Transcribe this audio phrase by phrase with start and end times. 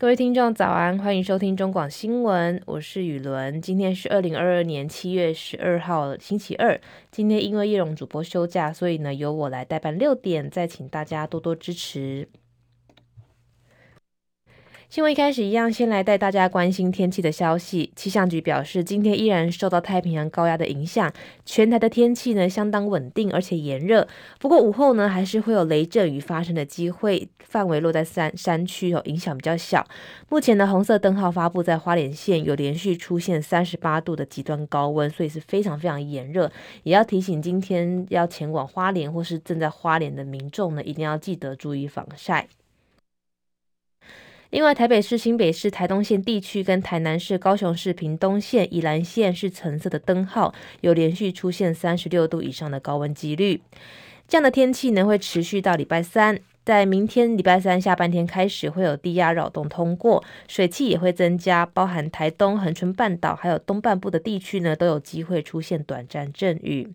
[0.00, 3.60] 各位听众早安，欢迎收听中广新闻，我是雨伦。
[3.60, 6.80] 今天是二零二二年七月十二号星期二。
[7.10, 12.28] 今天因为叶荣主播休假，所以呢由我来代班六点，再请大家多多支持。
[14.90, 17.92] 新闻一开始一样，先来带大家关心天气的消息。
[17.94, 21.12] 气象局表示，今天依然受到太平洋高压的影响，
[21.44, 24.08] 全台的天气呢相当稳定，而且炎热。
[24.38, 29.86] 不过午后呢还是会有雷阵雨发生的机会，范围落在山山区哦，影响比较小。
[30.30, 36.50] 目前的红色灯号发布在花莲县，有连续出现三十八度的极端高温，所以是非常非常炎热。
[36.84, 42.48] 也要提醒今天要前往花莲或是正在花莲的民众呢，一定要记得注意防晒。
[44.50, 53.60] 另外，台北市、新北市、台东县地区跟台南市、高雄市、屏东县、宜兰县是橙色的灯号，有连续出现三十六度以上的高温几率。
[54.26, 66.94] 这样的天气呢，会持续到礼拜三，在明天礼拜三下半天开始，会有低压扰动通过，水汽也会增加，包含台东、恒春半岛还有东半部的地区呢，都有机会出现短暂阵雨。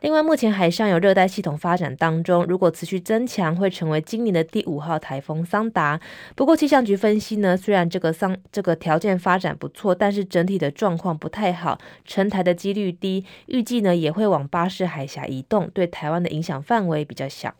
[0.00, 6.00] 另外，目前海上有热带系统发展当中，如果持续增强，会成为今年的第五号台风桑达。
[6.36, 17.54] 不过，气象局分析呢，虽然这个桑这个条件发展不错，但是整体的状况不太好，成台的几率低，预计呢也会往巴士海峡移动，对台湾的影响范围比较小。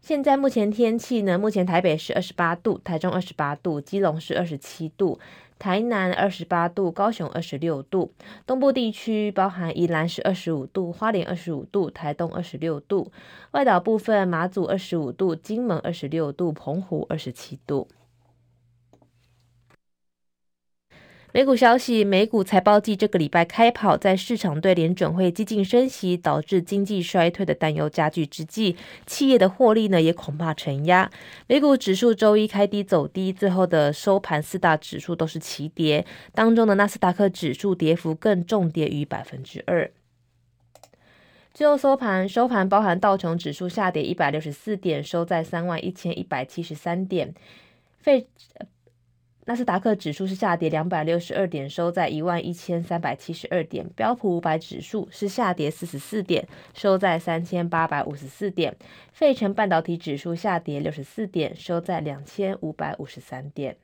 [0.00, 5.18] 现在目前天气呢，目前台北是二十八度，台中二十八度，基隆是二十七度。
[5.64, 8.12] 台南二十八度，高雄二十六度，
[8.46, 13.10] 东部地区包含宜兰是二十五度，花莲二十五度，台东二十六度，
[13.52, 17.88] 外岛部分马祖二十五度，金门二十六度，澎湖二十七度。
[21.34, 31.10] 美股消息，美股财报季这个礼拜开跑，在市场对联准会激进升息导致经济衰退的担忧加剧之际，企业的获利呢也恐怕承压。
[31.48, 39.90] 美股指数周一开低走低，最后的收盘四大指数都是齐跌，当中的纳斯达克指数跌幅更重跌逾百分之二。
[41.52, 47.34] 最后收盘，收盘包含道琼指数下跌一百六十四点，收在三万一千一百七十三点，
[47.98, 48.28] 费。
[49.46, 53.86] 纳斯达克指数是下跌两百六十二点，收在一万一千三百七十二点。
[53.94, 58.74] 标普五百指数是下跌四十四点，收在三千八百五十四点。
[59.12, 63.76] 费城半导体指数下跌六十四点，收在两千五百五十三点。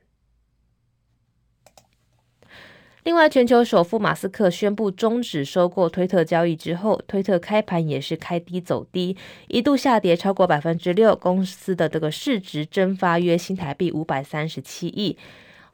[3.03, 9.15] 另外，全球首富马斯克宣布终止收购推特交易之后，推特开盘也是开低走低，
[9.47, 15.17] 一度下跌超过百分之六，公司的这个市值蒸发约新台币五百三十七亿。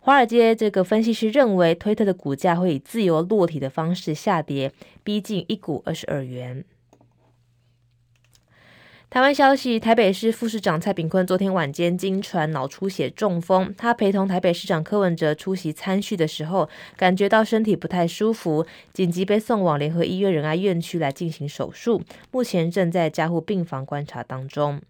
[0.07, 4.72] 华尔街这个分析师认为，推特的股价会以自由落体的方式下跌，
[5.03, 6.63] 逼近一股二十二元。
[9.09, 22.01] 台湾消息，台北市副市长蔡炳坤昨天晚间经传脑出血中风，他陪同台北市长柯文哲出席餐叙的时候，感觉到身体不太舒服，紧急被送往联合医院仁爱院区来进行手术，
[22.31, 24.81] 目前正在加护病房观察当中。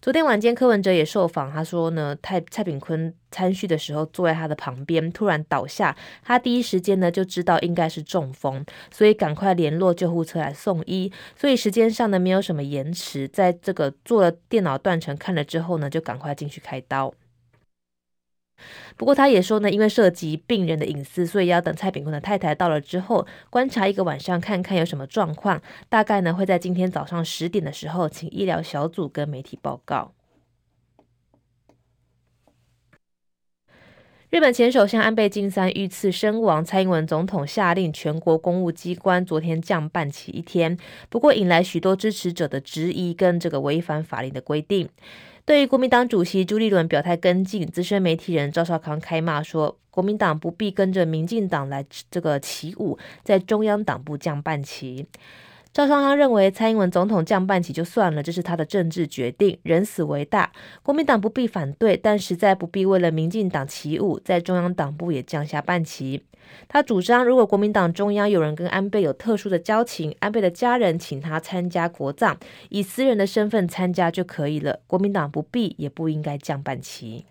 [0.00, 17.12] 昨天晚间，柯文哲也受访，他说呢，蔡蔡炳坤参叙的时候坐在他的旁边，突然倒下，他第一时间呢就知道应该是中风，所以赶快联络救护车来送医，所以时间上呢没有什么延迟，在这个做了电脑断层看了之后呢，就赶快进去开刀。
[18.96, 25.60] 不过他也说呢，因为涉及病人的隐私，所以要等蔡炳坤的太太到了之后，观察一个晚上，看看有什么状况。
[25.88, 30.12] 大概呢会在今天早上十点的时候，请医疗小组跟媒体报告。
[34.30, 40.76] 日本前首相安倍晋三遇刺身亡，蔡英文总统下令全国公务机关昨天降半旗一天，
[41.08, 44.90] 不过引来许多支持者的质疑跟这个违反法令的规定。
[45.48, 55.06] 对于国民党主席朱立伦表态跟进，资深媒体人赵少康开骂说，国民党不必跟着民进党来这个起舞，在中央党部降半旗。
[55.72, 60.50] 赵少康认为，蔡英文总统降半旗就算了，这是他的政治决定，人死为大，
[60.82, 66.24] 国民党不必反对，但实在不必为了民进党起舞，在中央党部也降下半旗。
[66.66, 72.36] 他主张，如果国民党中央有人跟安倍有特殊的交情，安倍的家人请他参加国葬，
[72.70, 77.26] 以私人的身份参加就可以了，国民党不必也不应该降半旗。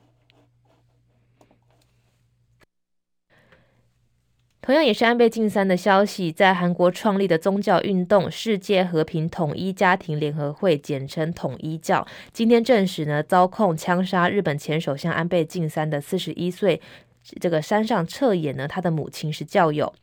[4.67, 16.81] 同样也是安倍晋三的消息，在韩国创立的宗教运动世界和平统一家庭联合会（简称统一教）今天证实呢，遭控枪杀日本前首相安倍晋三的四十一岁
[17.39, 19.93] 这个山上彻也呢，他的母亲是教友。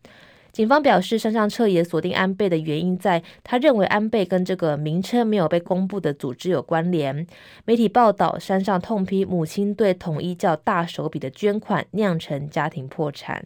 [0.50, 7.26] 警方表示，山上彻也锁定安倍的原因在他认为安倍跟这个名称没有被公布的组织有关联。
[7.66, 13.44] 媒体报道，山上痛批母亲对统一教大手笔的捐款酿成家庭破产。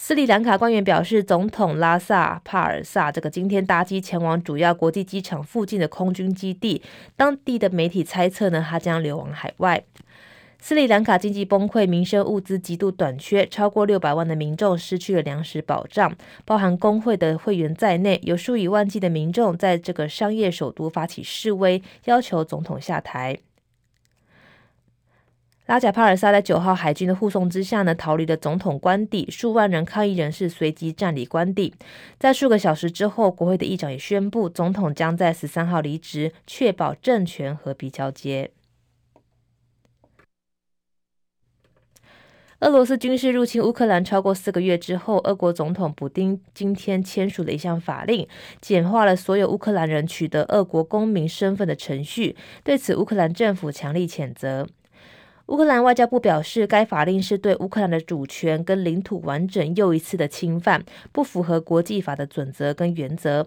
[0.00, 6.80] 斯里兰卡官员表示，总统拉萨帕尔萨这个今天搭机前往主要国际机场附近的空军基地，
[7.16, 9.82] 当地的媒体猜测呢，他将流亡海外。
[10.60, 16.14] 斯里兰卡经济崩溃，民生物资极度短缺，超过六百万的民众失去了粮食保障，
[16.44, 23.36] 包含工会的会员在内，有数以万计的民众在这个商业首都发起示威，要求总统下台。
[25.68, 31.74] 拉贾帕尔萨在九号海军的护送之下呢，逃离了总统官邸，数万人抗议人士随即占领官邸。
[32.18, 38.50] 在数个小时之后，国会的议长也宣布，总统将在十三号离职，确保政权和平交接。
[42.60, 48.26] 俄罗斯军事入侵乌克兰超过四个月之后，俄国总统普丁今天签署了一项法令，
[48.62, 52.34] 简化了所有乌克兰人取得俄国公民身份的程序。
[52.64, 54.66] 对此，乌克兰政府强力谴责。
[55.48, 63.46] 乌克兰外交部表示，该法令是对乌克兰的主权跟领土完整又一次的侵犯，不符合国际法的准则跟原则。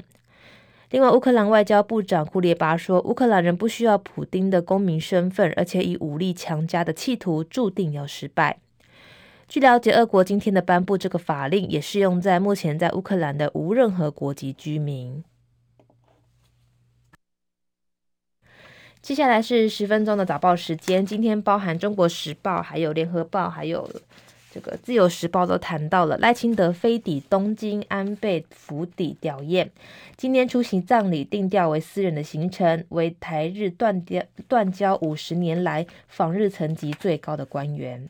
[0.90, 8.58] 另外，乌克兰外交部长库列巴说，乌克兰人不需要普丁的公民身份，而且以武力强加的企图注定要失败。
[9.48, 15.24] 据了解，俄国今天的颁布这个法令，也适用在目前在乌克兰的无任何国籍居民。
[19.02, 23.90] 接下来是十分钟的早报时间，今天包含《中国时报》、还有《联合报》、还有
[24.54, 29.68] 这个《自由时报》都谈到了赖清德飞抵东京安倍府邸吊唁，
[30.16, 38.08] 今天出席葬礼，定调为私人的行程，为台日断交断交五十年来访日层级最高的官员。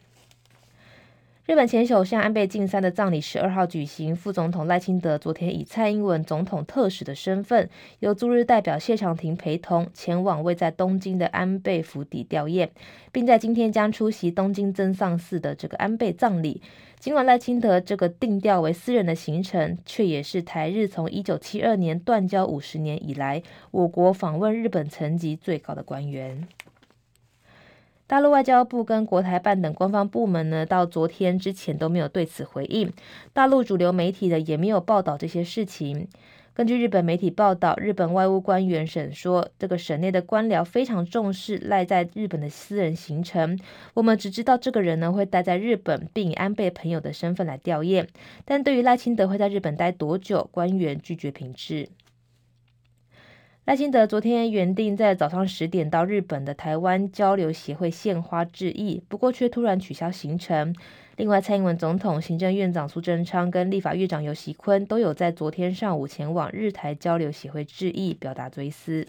[1.51, 7.69] 日本前首相安倍晋三的葬礼十二号举行，副总统赖清德昨天以蔡英文总统特使的身份，
[7.99, 12.69] 由驻日代表谢长廷陪同前往位在东京的安倍府邸吊唁，
[13.11, 16.61] 并在今天将出席东京增上寺的这个安倍葬礼。
[16.99, 26.47] 尽管赖清德这个定调为私人的行程，却也是台日从一九七二年断交五十年以来，我国访问日本层级最高的官员。
[28.11, 32.91] 大陆外交部跟国台办等官方部门呢，到昨天之前都没有对此回应。
[33.31, 36.09] 大陆主流媒体呢，也没有报道这些事情。
[36.53, 43.57] 根据日本媒体报道，日本外务官员省说，这个省内的官僚非常重视赖在日本的私人行程。
[43.93, 48.05] 我们只知道这个人呢会待在日本，并以安倍朋友的身份来吊唁。
[48.43, 51.87] 但对于赖清德会在日本待多久，官员拒绝评质。
[53.71, 60.75] 赖清德昨天原定在早上十点到日本的台湾交流协会献花致意，不过却突然取消行程。
[61.15, 69.07] 另外，蔡英文总统、行政院长苏贞昌跟立法院长游锡坤都有在昨天上午前往日台交流协会致意，表达追思。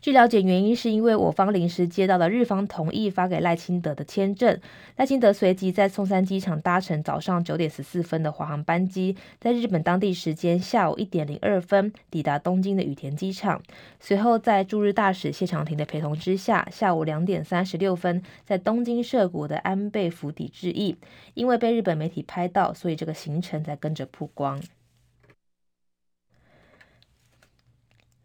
[0.00, 4.56] 据了解，原因是因为我方临时接到了日方同意发给赖清德的签证，
[4.96, 13.60] 赖清德随即在松山机场搭乘早上九点十四分的华航班机，在日本当地时间下午一点零二分抵达东京的羽田机场，
[13.98, 20.96] 随后在驻日大使谢长廷的陪同之下，下午两点三十六分在东京涉谷的安倍府邸致意。
[21.34, 24.60] 因为被日本媒体拍到，所以这个行程才跟着曝光。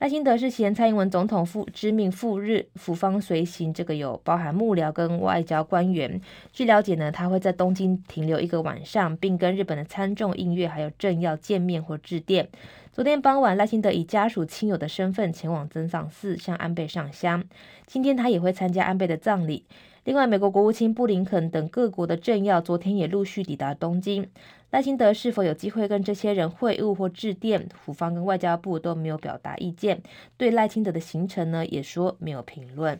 [0.04, 6.20] 赖清德是前蔡英文总统赴知命赴日，府方随行，这个有包含幕僚跟外交官员。
[6.52, 12.50] 据了解呢，他会在东京停留一个晚上，并跟日本的参众议院还有政要见面或致电。
[12.92, 17.42] 昨天傍晚，赖清德以家属亲友的身份前往增上寺向安倍上香。
[17.88, 19.64] 今天他也会参加安倍的葬礼。
[20.04, 24.28] 另外，美国国务卿布林肯等各国的政要昨天也陆续抵达东京。
[24.74, 27.70] 赖清德是否有机会跟这些人会晤或致电？
[27.76, 30.02] 府方跟外交部都没有表达意见。
[30.36, 33.00] 对赖清德的行程呢，也说没有评论。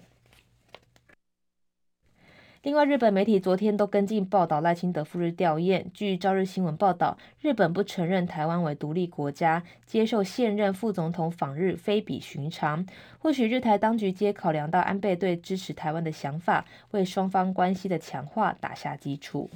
[2.62, 5.86] 另外，日本媒体昨天都跟进报道赖清德赴日吊唁。
[5.96, 12.86] 据朝日新闻报道，日本不承认台湾为独立国家，接受现任副总统访日非比寻常。
[13.18, 19.50] 或许日台当局皆考量到安倍对支持台湾的想法，为双方关系的强化打下基础。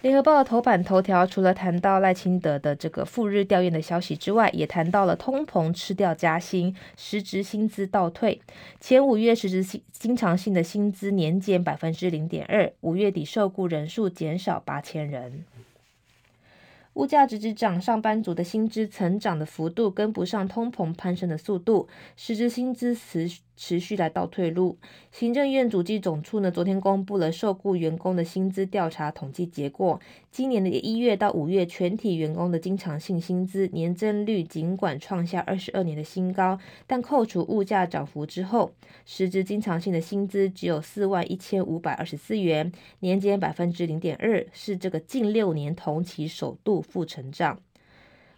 [0.00, 8.40] 联合报的头版头条除了谈到赖清德的这个赴日吊唁的消息之外，也谈到了通膨吃掉加薪，实质薪资倒退。
[8.78, 15.44] 前五月实质经经常性的薪资年减百分之零点二，五月底受雇人数减少八千人。
[16.94, 23.28] 物价直直涨，上班族的薪资成长的幅度跟不上通膨攀升的速度，实质薪资持
[23.58, 24.78] 持续来倒退路。
[25.10, 30.00] 行政院主计总处呢，昨天公布了受雇员工的薪资调查统计结果，
[30.30, 38.70] 今年的一月到五月，全体员工的经常性薪资年增率尽管创下二十二年的新高，但扣除物价涨幅之后，
[39.04, 47.60] 实质经常性的薪资只有四万一千五百二十四元，年减百分之零点二，是这个近六年同期首度负成长。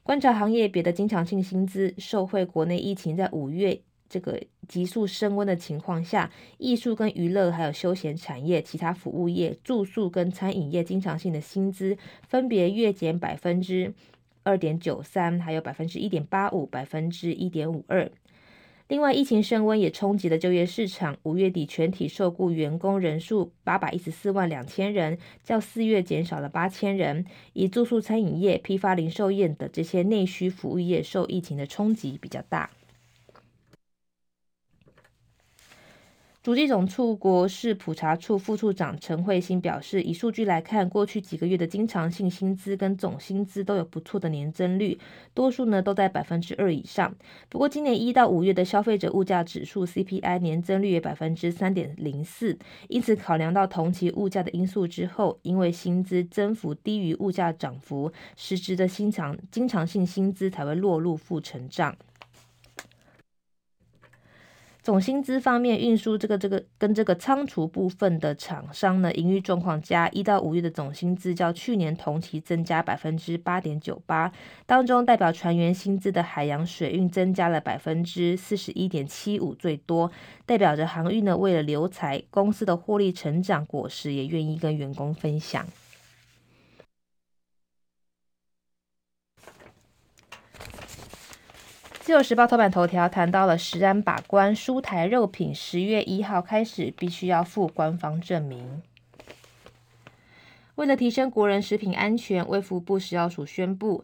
[0.03, 3.83] 观察行业别的经常性薪资，受惠国内疫情在五月。
[4.09, 11.99] 这个急速升温的情况下，艺术跟娱乐还有休闲产业、其他服务业、住宿跟餐饮业经常性的薪资
[12.29, 13.93] 分别月减百分之
[14.45, 18.09] 二点九三，还有百分之一点八五、百分之一点五二。
[18.87, 21.17] 另外，疫情升温也冲击了就业市场。
[21.25, 27.25] 五月底全体受雇员工人数八百一十四万两千人，较四月减少了八千人。
[27.55, 32.71] 以住宿、餐饮业、批发、零售业的这些内需服务业受疫情的冲击比较大。
[36.43, 44.99] 主计总处国势普查处副处长陈慧欣表示，以数据来看，过去几个月的经常性薪资跟总薪资都有不错的年增率，
[45.35, 47.15] 多数呢都在百分之二以上。
[47.51, 61.95] 不过，今年一到五月的消费者物价指数 CPI 年增率为百分之三点零四，因此考量到同期物价的因素之后，因为薪资增幅低于物价涨幅，实质的经常经常性薪资才会落入负成长。
[64.91, 74.33] 总薪资方面，运输这个这个跟这个仓储部分的厂商呢，营运状况加，一到五月的总薪资较去年同期增加百分之八点九八，
[74.67, 80.11] 当中代表船员薪资的海洋水运增加了百分之四十一点七五最多，
[80.45, 85.65] 代表着航运呢为了留才，公司的获利成长果实也愿意跟员工分享。
[92.11, 98.83] 自由时报头版头条谈到了食安把关，蔬台肉品十月一号开始必须要附官方证明。
[100.75, 104.03] 为了提升国人食品安全，卫福部食药署宣布。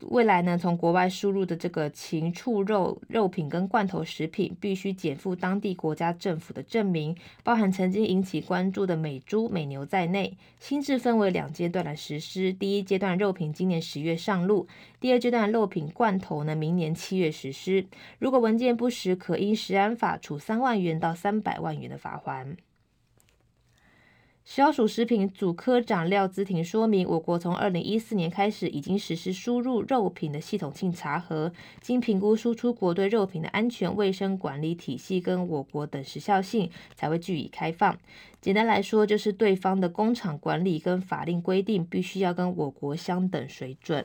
[0.00, 10.36] 未来呢，从国外输入的这个禽畜肉肉品跟罐头食品，必须检附当地国家政府的证明，包含曾经引起关注的美猪、美牛在内。
[10.58, 14.66] 新制分为两阶段来实施，第一阶段肉品今年十月上路，
[14.98, 17.86] 第二阶段肉品罐头呢，明年七月实施。
[18.18, 22.56] 如果文件不实，可因食安法处三万元到三百万元的罚锾。
[24.44, 37.96] 消暑食品组科长廖姿婷说明，我国从二零一四年开始已经实施输入肉品的系统性查核，经评估输出国对肉品的安全卫生管理体系跟我国等时效性，才会据以开放。
[38.40, 44.04] 简单来说，就是对方的工厂管理跟法令规定必须要跟我国相等水准。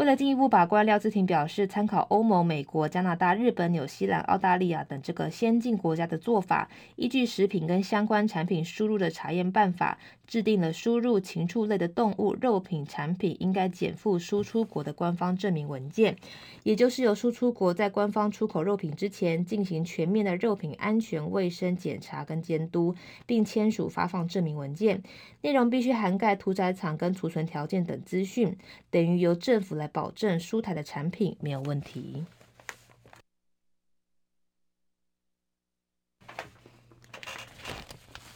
[0.00, 9.98] 为了进一步把关，廖志婷表示，参考欧盟、美国、加拿大、日本、纽西兰、澳大利亚等这个先进国家的做法，依据食品跟相关产品输入的查验办法，
[10.30, 16.16] 制定了输入禽畜类的动物肉品产品应该减负输出国的官方证明文件，
[16.62, 22.94] 也就是由输出国在官方出口肉品之前，进行全面的肉品安全卫生检查跟监督，
[23.26, 25.02] 并签署发放证明文件，
[25.42, 28.56] 内容必须涵盖屠宰场跟储存条件等资讯，
[28.90, 29.90] 等于由政府来。
[29.92, 32.24] 保证输台的产品没有问题。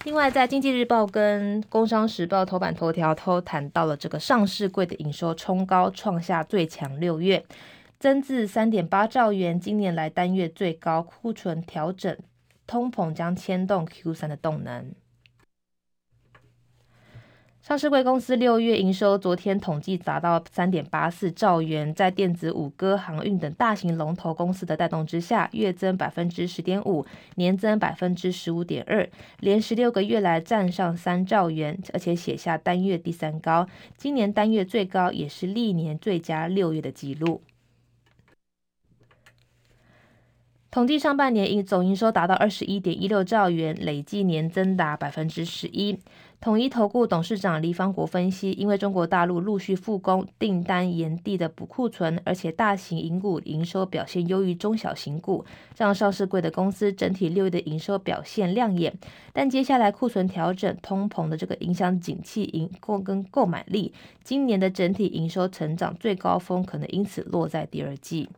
[0.04, 7.42] 另外，在《经济日报》跟《工商时报》头版头条都谈到了这个上市柜的营收冲高，创下最强六月，
[7.98, 11.02] 增至三点八兆元，今年来单月最高。
[11.02, 12.14] 库存调整，
[12.66, 14.92] 通膨将牵动 Q 三的动能。
[17.66, 27.06] 上市贵公司六月营收昨天统计达到三点八四兆元，在电子五哥、航运等大型龙头公司的带动之下，月增百分之十点五，
[27.36, 29.08] 年增百分之十五点二，
[29.40, 33.66] 连十六个月来站上三兆元，而且写下单月第三高，
[33.96, 37.40] 今年单月最高也是历年最佳六月的纪录。
[40.74, 45.96] 统计上半年营总营收达到二十一点一六兆元，累计年增达百分之十一。
[46.40, 55.44] 统一投顾董事长黎方国分析，因为中国大陆陆续复工，订单延递的补库存，而且大型银股营收表现优于中小型股，
[55.76, 58.92] 让上市柜的公司整体六月的营收表现亮眼。
[59.32, 63.92] 但接下来库存调整、通膨的这个影响景气营购跟购买力，
[64.24, 68.28] 今年的整体营收成长最高峰可能因此落在第二季。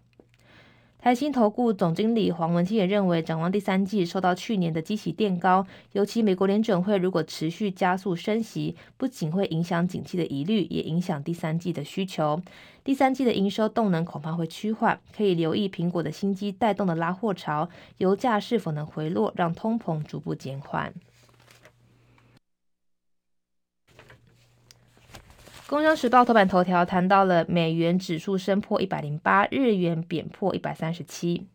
[0.99, 12.43] 台新投顾总经理黄文清也认为，展望第三季受到去年的基期垫高，尤其美国联准会如果持续加速升息，不仅会影响景气的疑虑，也影响第三季的需求。
[12.83, 20.93] 第三季的营收动能恐怕会趋缓，可以留意苹果的新机带动的拉货潮，油价是否能回落，让通膨逐步减缓。
[25.69, 31.49] 工商时报头版头条谈到了美元指数升破一百零八，日元贬破一百三十七。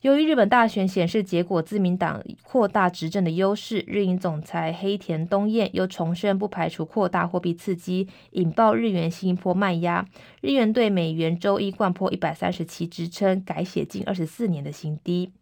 [0.00, 10.06] 由于日本大选显示结果，自民党扩大执政的优势，日银总裁黑田东彦又重申不排除扩大货币刺激，引爆日元新一波卖压。
[10.40, 15.32] 日元对美元周一掼破一百三十七支撑，改写近二十四年的新低。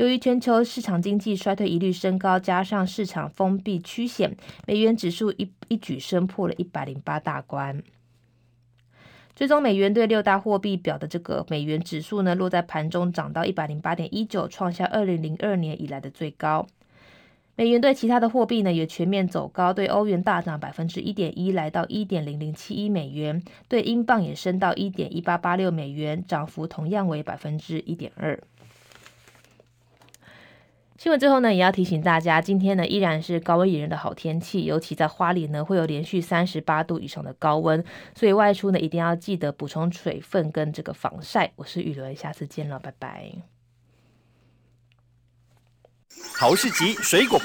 [0.00, 4.34] 由于全球市场经济衰退疑虑升高，加上市场封闭趋险，
[4.66, 7.82] 美元指数一一举升破了一百零八大关。
[9.36, 16.66] 最终，美元对六大货币表的这个美元指数呢，落在盘中涨到一百零八点一九，创下二零零二年以来的最高。
[17.56, 23.38] 美元对其他的货币呢，也全面走高，对欧元大涨百分之一点一，来到一点零零七一美元；
[23.68, 28.40] 对英镑也升到一点一八八六美元，涨幅同样为百分之一点二。
[31.00, 37.82] 新闻最后呢，也要提醒大家，今天呢依然是高温炎热的好天气，尤其在花里呢会有连续三十八度以上的高温，
[38.14, 41.52] 所以外出呢一定要记得补充水分跟这个防晒。
[41.56, 43.32] 我是雨伦，下次见了，拜拜。
[46.38, 47.40] 好市集水果。